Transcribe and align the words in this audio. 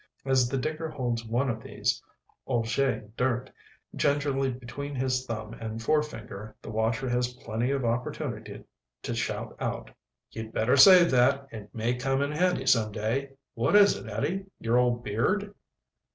As 0.25 0.49
the 0.49 0.57
digger 0.57 0.89
holds 0.89 1.23
one 1.27 1.47
of 1.47 1.61
these 1.61 2.01
objets 2.47 3.07
dirt 3.15 3.51
gingerly 3.95 4.49
between 4.49 4.95
his 4.95 5.27
thumb 5.27 5.53
and 5.53 5.79
forefinger 5.79 6.55
the 6.63 6.71
watcher 6.71 7.07
has 7.07 7.35
plenty 7.35 7.69
of 7.69 7.85
opportunity 7.85 8.63
to 9.03 9.13
shout 9.13 9.55
out: 9.59 9.91
"You'd 10.31 10.53
better 10.53 10.75
save 10.75 11.11
that. 11.11 11.47
It 11.51 11.69
may 11.75 11.93
come 11.93 12.23
in 12.23 12.31
handy 12.31 12.65
some 12.65 12.91
day. 12.91 13.33
What 13.53 13.75
is 13.75 13.95
it, 13.95 14.09
Eddie? 14.09 14.47
Your 14.59 14.77
old 14.79 15.03
beard?" 15.03 15.53